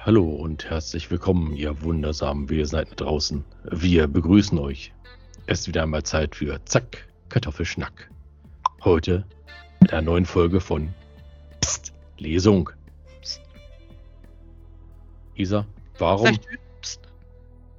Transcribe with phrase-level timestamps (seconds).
[0.00, 3.44] Hallo und herzlich willkommen, ihr wundersamen Wesen da draußen.
[3.64, 4.92] Wir begrüßen euch.
[5.46, 8.10] Es ist wieder einmal Zeit für Zack, Kartoffelschnack.
[8.84, 9.24] Heute
[9.80, 10.94] mit einer neuen Folge von
[11.60, 12.70] Psst, Lesung.
[13.20, 13.42] Psst.
[15.34, 15.66] Isa,
[15.98, 16.38] warum?
[16.80, 17.00] Psst.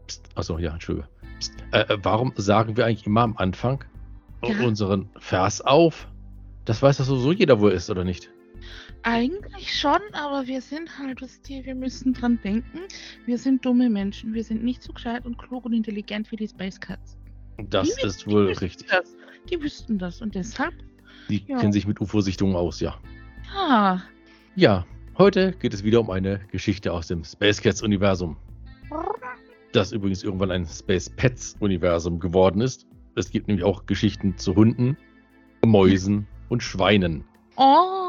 [0.07, 0.29] Psst.
[0.35, 1.07] Achso, ja, Entschuldige.
[1.39, 1.53] Psst.
[1.71, 3.83] Äh, äh, warum sagen wir eigentlich immer am Anfang
[4.43, 4.65] Ja.
[4.65, 6.07] unseren Vers auf?
[6.65, 8.29] Das weiß doch so jeder, wo er ist, oder nicht?
[9.03, 12.79] Eigentlich schon, aber wir sind halt, wisst ihr, wir müssen dran denken.
[13.25, 14.33] Wir sind dumme Menschen.
[14.33, 17.17] Wir sind nicht so gescheit und klug und intelligent wie die Space Cats.
[17.69, 18.87] Das Die- ist wohl richtig.
[18.89, 19.15] Das.
[19.49, 20.73] Die wüssten das und deshalb,
[21.29, 21.59] Die Ja.
[21.59, 22.97] kennen sich mit UFO-Sichtungen aus, ja.
[23.53, 24.01] ja.
[24.55, 24.85] Ja,
[25.17, 28.35] heute geht es wieder um eine Geschichte aus dem Space Cats-Universum.
[29.71, 32.87] Das übrigens irgendwann ein Space Pets-Universum geworden ist.
[33.15, 34.97] Es gibt nämlich auch Geschichten zu Hunden,
[35.63, 37.23] Mäusen und Schweinen.
[37.57, 38.08] Oh,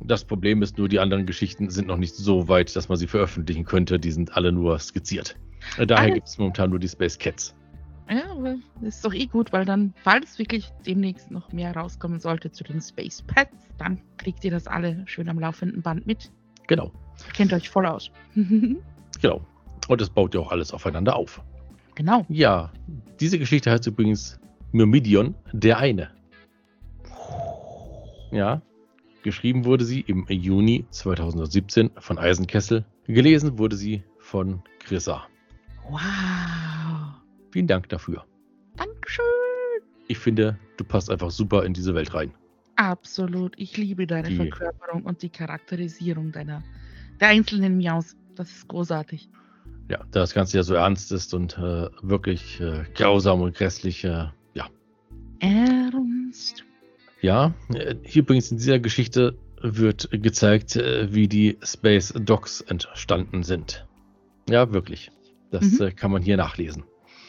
[0.00, 3.06] Das Problem ist nur, die anderen Geschichten sind noch nicht so weit, dass man sie
[3.06, 3.98] veröffentlichen könnte.
[3.98, 5.36] Die sind alle nur skizziert.
[5.76, 7.54] Äh, Daher gibt es momentan nur die Space Cats.
[8.08, 12.20] ja, aber das ist doch eh gut, weil dann, falls wirklich demnächst noch mehr rauskommen
[12.20, 16.30] sollte zu den Space Pets, dann kriegt ihr das alle schön am laufenden Band mit.
[16.68, 16.92] Genau,
[17.34, 18.10] Kennt euch voll aus.
[19.20, 19.40] genau.
[19.88, 21.42] Und es baut ja auch alles aufeinander auf.
[21.96, 22.24] genau.
[22.28, 22.72] Ja,
[23.20, 24.38] diese Geschichte heißt übrigens
[24.72, 26.10] Myrmidion, der eine.
[28.30, 28.60] Ja,
[29.22, 32.84] geschrieben wurde sie im Juni 2017 von Eisenkessel.
[33.06, 35.26] Gelesen wurde sie von Chrissa.
[35.88, 36.00] Wow.
[37.50, 38.24] Vielen Dank dafür.
[38.76, 39.24] Dankeschön.
[40.06, 42.32] Ich finde, du passt einfach super in diese Welt rein.
[42.76, 43.54] Absolut.
[43.56, 46.62] Ich liebe deine Die- Verkörperung und die Charakterisierung deiner
[47.20, 48.16] der einzelnen Miaus.
[48.36, 49.28] Das ist großartig.
[49.90, 54.04] Ja, da das Ganze ja so ernst ist und äh, wirklich äh, grausam und grässlich.
[54.04, 54.26] Äh.
[57.20, 63.42] Ja, äh, hier übrigens in dieser Geschichte wird gezeigt, äh, wie die Space Dogs entstanden
[63.42, 63.86] sind.
[64.48, 65.10] Ja, wirklich.
[65.50, 65.86] Das Mhm.
[65.86, 66.84] äh, kann man hier nachlesen.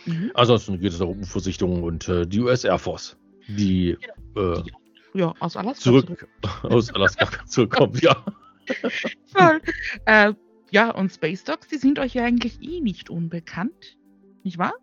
[0.06, 0.32] Mhm.
[0.36, 3.18] Ansonsten geht es auch um UFO-Sichtungen und äh, die US Air Force,
[3.48, 3.98] die
[4.36, 4.62] äh,
[5.16, 5.82] Ja, aus Alaska.
[5.82, 6.28] zurück
[6.64, 7.98] aus Alaska zurückkommen.
[8.02, 8.24] Ja,
[9.34, 9.62] Voll.
[10.06, 10.34] äh,
[10.72, 13.98] ja, und Space Dogs, die sind euch ja eigentlich eh nicht unbekannt.
[14.44, 14.74] Nicht wahr?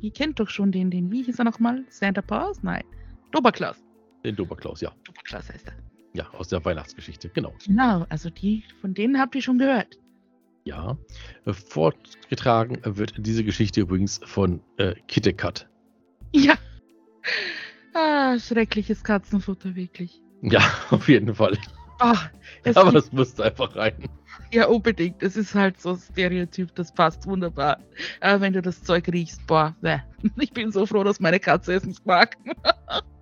[0.00, 1.84] Ihr kennt doch schon den, den, wie hieß er nochmal?
[1.88, 2.62] Santa Claus?
[2.64, 2.82] Nein.
[3.30, 3.76] Doberklaus.
[4.26, 4.92] Den Doberklaus, ja.
[5.04, 5.74] Doberklaus heißt er.
[6.12, 7.54] Ja, aus der Weihnachtsgeschichte, genau.
[7.66, 9.98] Genau, also die, von denen habt ihr schon gehört.
[10.64, 10.98] Ja.
[11.44, 15.68] Äh, Fortgetragen wird diese Geschichte übrigens von äh, Kittekat.
[16.32, 16.54] Ja.
[17.94, 20.20] Ah, schreckliches Katzenfutter, wirklich.
[20.42, 20.60] Ja,
[20.90, 21.56] auf jeden Fall.
[21.98, 22.30] Ah,
[22.62, 24.08] es Aber es musste einfach rein.
[24.52, 25.22] Ja, unbedingt.
[25.22, 27.78] Es ist halt so ein Stereotyp, das passt wunderbar.
[28.20, 30.00] Aber wenn du das Zeug riechst, boah, bäh.
[30.38, 32.36] ich bin so froh, dass meine Katze es nicht mag.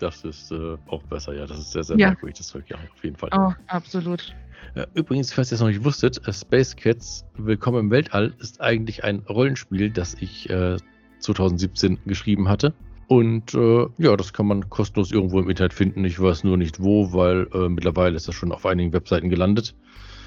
[0.00, 1.46] Das ist äh, auch besser, ja.
[1.46, 2.08] Das ist sehr, sehr Ja.
[2.08, 3.30] merkwürdig, das Zeug, ja, auf jeden Fall.
[3.34, 4.34] Oh, absolut.
[4.74, 8.60] Äh, übrigens, falls ihr es noch nicht wusstet, äh, Space Cats Willkommen im Weltall ist
[8.60, 10.76] eigentlich ein Rollenspiel, das ich äh,
[11.20, 12.74] 2017 geschrieben hatte.
[13.08, 16.04] Und äh, ja, das kann man kostenlos irgendwo im Internet finden.
[16.04, 19.74] Ich weiß nur nicht wo, weil äh, mittlerweile ist das schon auf einigen Webseiten gelandet.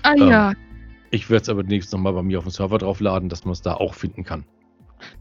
[0.04, 0.28] Ah Ähm.
[0.28, 0.54] ja,
[1.12, 3.62] Ich werde es aber demnächst nochmal bei mir auf dem Server draufladen, dass man es
[3.62, 4.46] da auch finden kann.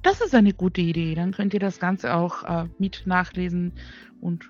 [0.02, 1.14] Das ist eine gute Idee.
[1.14, 3.72] Dann könnt ihr das Ganze auch äh, mit nachlesen.
[4.20, 4.48] Und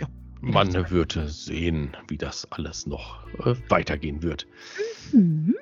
[0.00, 0.08] ja.
[0.40, 4.46] Man wird sehen, wie das alles noch äh, weitergehen wird.
[5.12, 5.54] Mhm.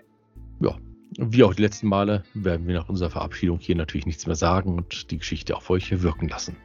[1.20, 4.76] Wie auch die letzten Male werden wir nach unserer Verabschiedung hier natürlich nichts mehr sagen
[4.76, 6.56] und die Geschichte auf euch wirken lassen.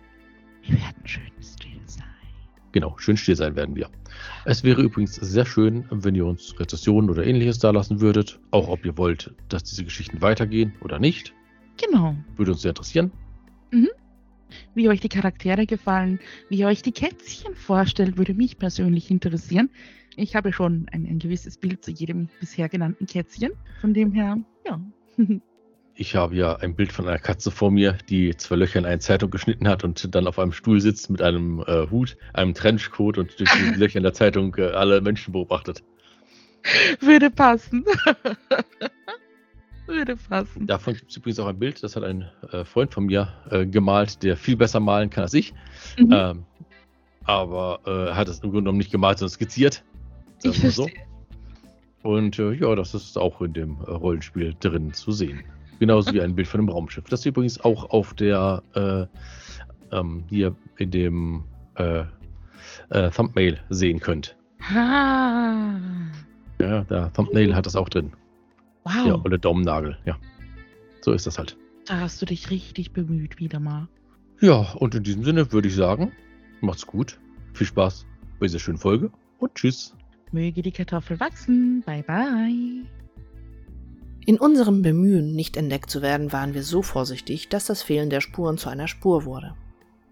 [0.62, 2.06] Wir werden schön still sein.
[2.72, 3.90] Genau, schön still sein werden wir.
[4.46, 8.40] Es wäre übrigens sehr schön, wenn ihr uns Rezessionen oder ähnliches da lassen würdet.
[8.52, 11.34] Auch ob ihr wollt, dass diese Geschichten weitergehen oder nicht.
[11.78, 12.16] Genau.
[12.36, 13.12] Würde uns sehr interessieren.
[14.76, 16.20] Wie euch die Charaktere gefallen,
[16.50, 19.70] wie ihr euch die Kätzchen vorstellt, würde mich persönlich interessieren.
[20.16, 23.52] Ich habe schon ein, ein gewisses Bild zu jedem bisher genannten Kätzchen.
[23.82, 24.80] Von dem her, ja.
[25.96, 28.98] Ich habe ja ein Bild von einer Katze vor mir, die zwei Löcher in eine
[28.98, 33.20] Zeitung geschnitten hat und dann auf einem Stuhl sitzt mit einem äh, Hut, einem Trenchcoat
[33.20, 35.84] und durch die Löcher in der Zeitung äh, alle Menschen beobachtet.
[37.00, 37.86] Würde passen.
[39.86, 40.66] Würde passen.
[40.66, 43.66] Davon gibt es übrigens auch ein Bild, das hat ein äh, Freund von mir äh,
[43.66, 45.54] gemalt, der viel besser malen kann als ich.
[45.98, 46.10] Mhm.
[46.12, 46.46] Ähm,
[47.26, 49.84] aber äh, er hat es im Grunde genommen nicht gemalt, sondern skizziert.
[50.44, 50.84] Ich wir so.
[50.84, 51.04] verstehe.
[52.04, 55.42] Und äh, ja, das ist auch in dem äh, Rollenspiel drin zu sehen.
[55.80, 57.06] Genauso wie ein Bild von einem Raumschiff.
[57.06, 59.06] Das ihr übrigens auch auf der äh,
[59.96, 61.44] ähm, hier in dem
[63.16, 64.38] Thumbnail sehen könnt.
[64.72, 65.80] Ah.
[66.60, 68.14] Ja, der Thumbnail hat das auch drin.
[68.84, 69.08] Wow.
[69.08, 70.18] Ja, oder Daumennagel, ja.
[71.02, 71.58] So ist das halt.
[71.86, 73.88] Da hast du dich richtig bemüht, wieder mal.
[74.42, 76.12] Ja, und in diesem Sinne würde ich sagen,
[76.62, 77.20] macht's gut.
[77.54, 78.06] Viel Spaß
[78.40, 79.96] bei dieser schönen Folge und tschüss.
[80.32, 81.84] Möge die Kartoffel wachsen.
[81.86, 82.86] Bye, bye.
[84.26, 88.22] In unserem Bemühen, nicht entdeckt zu werden, waren wir so vorsichtig, dass das Fehlen der
[88.22, 89.56] Spuren zu einer Spur wurde.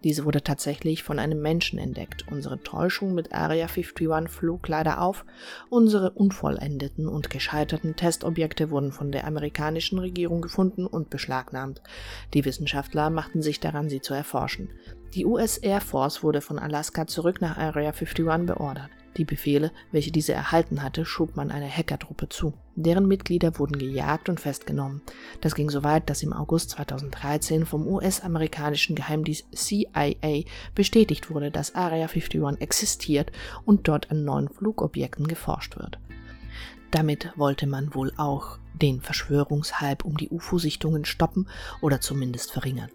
[0.04, 2.26] Diese wurde tatsächlich von einem Menschen entdeckt.
[2.30, 5.24] Unsere Täuschung mit Area 51 flog leider auf.
[5.70, 11.82] Unsere unvollendeten und gescheiterten Testobjekte wurden von der amerikanischen Regierung gefunden und beschlagnahmt.
[12.34, 14.70] Die Wissenschaftler machten sich daran, sie zu erforschen.
[15.14, 18.90] Die US Air Force wurde von Alaska zurück nach Area 51 beordert.
[19.16, 22.54] Die Befehle, welche diese erhalten hatte, schob man einer Hackertruppe zu.
[22.74, 25.02] Deren Mitglieder wurden gejagt und festgenommen.
[25.42, 30.44] Das ging so weit, dass im August 2013 vom US-amerikanischen Geheimdienst CIA
[30.74, 33.32] bestätigt wurde, dass Area 51 existiert
[33.66, 35.98] und dort an neuen Flugobjekten geforscht wird.
[36.90, 41.48] Damit wollte man wohl auch den Verschwörungshype um die UFO-Sichtungen stoppen
[41.80, 42.90] oder zumindest verringern.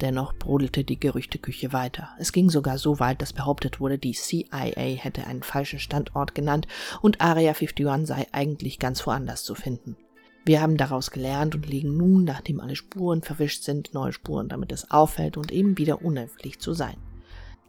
[0.00, 2.10] Dennoch brodelte die Gerüchteküche weiter.
[2.18, 6.66] Es ging sogar so weit, dass behauptet wurde, die CIA hätte einen falschen Standort genannt
[7.00, 9.96] und Area 51 sei eigentlich ganz woanders zu finden.
[10.44, 14.70] Wir haben daraus gelernt und legen nun, nachdem alle Spuren verwischt sind, neue Spuren, damit
[14.70, 16.96] es auffällt und eben wieder unauffällig zu sein.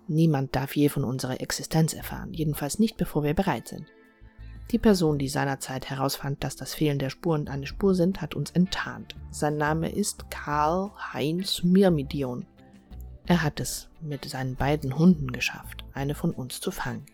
[0.08, 3.88] Niemand darf je von unserer Existenz erfahren, jedenfalls nicht bevor wir bereit sind.
[4.72, 8.52] Die Person, die seinerzeit herausfand, dass das Fehlen der Spuren eine Spur sind, hat uns
[8.52, 9.16] enttarnt.
[9.31, 12.46] Sein Name ist Karl Heinz Myrmidion.
[13.25, 17.06] Er hat es mit seinen beiden Hunden geschafft, eine von uns zu fangen.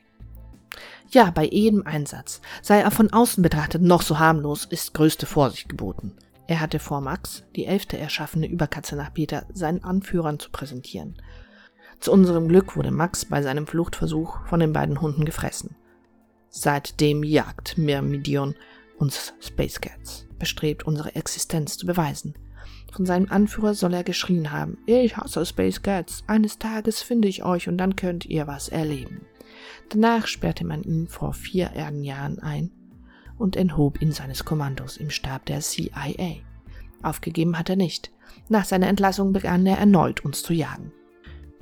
[1.11, 5.69] Ja, bei jedem Einsatz, sei er von außen betrachtet noch so harmlos, ist größte Vorsicht
[5.69, 6.15] geboten.
[6.47, 11.21] Er hatte vor Max, die elfte erschaffene Überkatze nach Peter, seinen Anführern zu präsentieren.
[11.99, 15.75] Zu unserem Glück wurde Max bei seinem Fluchtversuch von den beiden Hunden gefressen.
[16.55, 18.53] Seitdem jagt Myrmidion
[18.99, 22.35] uns Space Cats, bestrebt, unsere Existenz zu beweisen.
[22.91, 27.43] Von seinem Anführer soll er geschrien haben, ich hasse Space Cats, eines Tages finde ich
[27.43, 29.25] euch und dann könnt ihr was erleben.
[29.89, 32.69] Danach sperrte man ihn vor vier Erdenjahren ein
[33.39, 36.35] und enthob ihn seines Kommandos im Stab der CIA.
[37.01, 38.11] Aufgegeben hat er nicht.
[38.47, 40.91] Nach seiner Entlassung begann er erneut uns zu jagen.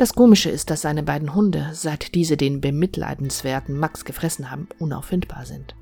[0.01, 5.45] Das Komische ist, dass seine beiden Hunde, seit diese den bemitleidenswerten Max gefressen haben, unauffindbar
[5.45, 5.75] sind.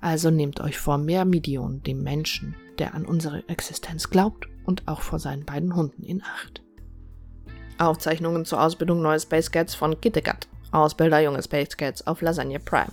[0.00, 5.18] Also nehmt euch vor Mermidion, dem Menschen, der an unsere Existenz glaubt, und auch vor
[5.18, 6.62] seinen beiden Hunden in Acht.
[7.78, 10.46] Aufzeichnungen zur Ausbildung neuer Space Cats von Kittegat.
[10.70, 12.92] Ausbilder junge Space Cats auf Lasagne Prime.